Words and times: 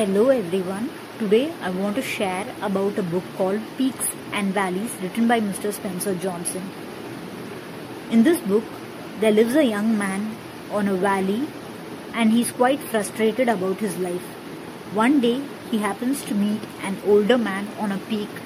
Hello 0.00 0.30
everyone. 0.30 0.88
Today 1.18 1.52
I 1.60 1.68
want 1.68 1.96
to 1.96 2.02
share 2.02 2.46
about 2.62 2.98
a 2.98 3.02
book 3.02 3.24
called 3.36 3.60
Peaks 3.76 4.06
and 4.32 4.54
Valleys 4.54 4.94
written 5.02 5.28
by 5.28 5.40
Mr. 5.40 5.74
Spencer 5.74 6.14
Johnson. 6.14 6.62
In 8.10 8.22
this 8.22 8.40
book, 8.40 8.64
there 9.20 9.30
lives 9.30 9.56
a 9.56 9.62
young 9.62 9.98
man 9.98 10.38
on 10.70 10.88
a 10.88 10.94
valley 10.94 11.46
and 12.14 12.32
he's 12.32 12.50
quite 12.50 12.80
frustrated 12.80 13.50
about 13.50 13.76
his 13.80 13.98
life. 13.98 14.22
One 14.94 15.20
day 15.20 15.42
he 15.70 15.76
happens 15.80 16.24
to 16.30 16.34
meet 16.34 16.62
an 16.82 16.96
older 17.06 17.36
man 17.36 17.68
on 17.78 17.92
a 17.92 17.98
peak 17.98 18.40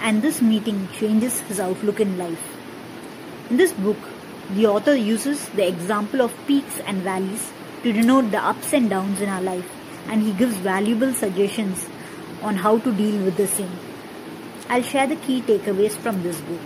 and 0.00 0.22
this 0.22 0.40
meeting 0.40 0.88
changes 0.98 1.40
his 1.40 1.60
outlook 1.60 2.00
in 2.00 2.16
life. 2.16 2.56
In 3.50 3.58
this 3.58 3.74
book, 3.74 3.98
the 4.54 4.68
author 4.68 4.96
uses 4.96 5.46
the 5.50 5.68
example 5.68 6.22
of 6.22 6.46
peaks 6.46 6.80
and 6.86 7.02
valleys 7.02 7.52
to 7.82 7.92
denote 7.92 8.30
the 8.30 8.42
ups 8.42 8.72
and 8.72 8.88
downs 8.88 9.20
in 9.20 9.28
our 9.28 9.42
life 9.42 9.81
and 10.08 10.22
he 10.22 10.32
gives 10.32 10.56
valuable 10.56 11.12
suggestions 11.12 11.86
on 12.42 12.56
how 12.56 12.78
to 12.78 12.92
deal 12.92 13.24
with 13.24 13.36
the 13.36 13.46
same. 13.46 13.78
I'll 14.68 14.82
share 14.82 15.06
the 15.06 15.16
key 15.16 15.40
takeaways 15.42 15.96
from 15.96 16.22
this 16.22 16.40
book. 16.40 16.60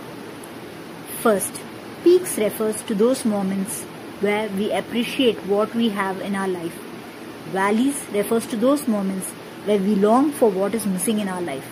First, 1.21 1.61
peaks 2.03 2.37
refers 2.37 2.81
to 2.83 2.95
those 2.95 3.25
moments 3.25 3.83
where 4.21 4.49
we 4.49 4.71
appreciate 4.71 5.37
what 5.45 5.73
we 5.75 5.89
have 5.89 6.21
in 6.21 6.35
our 6.35 6.47
life. 6.47 6.77
Valleys 7.51 8.03
refers 8.11 8.47
to 8.47 8.55
those 8.55 8.87
moments 8.87 9.27
where 9.65 9.79
we 9.79 9.95
long 9.95 10.31
for 10.31 10.49
what 10.49 10.73
is 10.73 10.85
missing 10.85 11.19
in 11.19 11.27
our 11.27 11.41
life. 11.41 11.67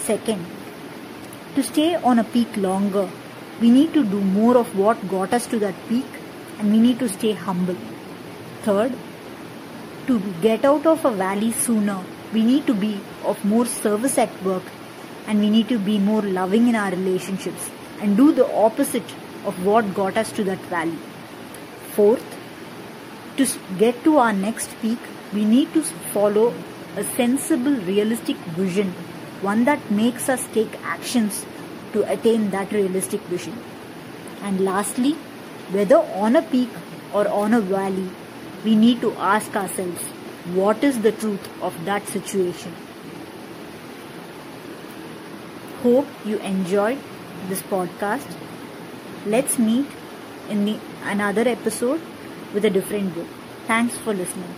Second, 0.00 0.44
to 1.54 1.62
stay 1.62 1.94
on 1.96 2.18
a 2.18 2.24
peak 2.24 2.56
longer, 2.56 3.08
we 3.60 3.70
need 3.70 3.92
to 3.94 4.04
do 4.04 4.20
more 4.20 4.56
of 4.56 4.76
what 4.76 5.08
got 5.08 5.32
us 5.32 5.46
to 5.46 5.58
that 5.58 5.74
peak 5.88 6.06
and 6.58 6.72
we 6.72 6.80
need 6.80 6.98
to 6.98 7.08
stay 7.08 7.32
humble. 7.32 7.76
Third, 8.62 8.92
to 10.06 10.20
get 10.42 10.64
out 10.64 10.86
of 10.86 11.04
a 11.04 11.10
valley 11.10 11.52
sooner, 11.52 12.00
we 12.32 12.44
need 12.44 12.66
to 12.66 12.74
be 12.74 13.00
of 13.24 13.44
more 13.44 13.66
service 13.66 14.18
at 14.18 14.42
work 14.42 14.62
and 15.26 15.38
we 15.38 15.50
need 15.50 15.68
to 15.68 15.78
be 15.78 15.98
more 15.98 16.22
loving 16.22 16.68
in 16.68 16.74
our 16.74 16.90
relationships 16.90 17.70
and 18.00 18.16
do 18.16 18.32
the 18.32 18.46
opposite 18.52 19.14
of 19.44 19.64
what 19.64 19.94
got 19.94 20.16
us 20.16 20.32
to 20.32 20.44
that 20.44 20.58
valley. 20.76 20.98
Fourth, 21.92 22.38
to 23.36 23.46
get 23.78 24.02
to 24.04 24.18
our 24.18 24.32
next 24.32 24.70
peak, 24.80 24.98
we 25.32 25.44
need 25.44 25.72
to 25.74 25.82
follow 25.82 26.52
a 26.96 27.04
sensible, 27.04 27.72
realistic 27.72 28.36
vision, 28.58 28.88
one 29.40 29.64
that 29.64 29.90
makes 29.90 30.28
us 30.28 30.46
take 30.52 30.74
actions 30.84 31.46
to 31.92 32.10
attain 32.12 32.50
that 32.50 32.72
realistic 32.72 33.20
vision. 33.22 33.56
And 34.42 34.60
lastly, 34.60 35.12
whether 35.70 35.96
on 35.96 36.36
a 36.36 36.42
peak 36.42 36.68
or 37.12 37.26
on 37.28 37.54
a 37.54 37.60
valley, 37.60 38.10
we 38.64 38.74
need 38.76 39.00
to 39.00 39.12
ask 39.14 39.54
ourselves 39.56 40.02
what 40.54 40.82
is 40.84 41.00
the 41.02 41.12
truth 41.12 41.48
of 41.62 41.84
that 41.84 42.06
situation. 42.08 42.74
Hope 45.82 46.06
you 46.24 46.38
enjoyed 46.38 46.98
this 47.48 47.62
podcast. 47.62 48.36
Let's 49.26 49.58
meet 49.58 49.86
in 50.48 50.64
the, 50.64 50.78
another 51.04 51.48
episode 51.48 52.00
with 52.54 52.64
a 52.64 52.70
different 52.70 53.14
book. 53.14 53.26
Thanks 53.66 53.96
for 53.98 54.14
listening. 54.14 54.54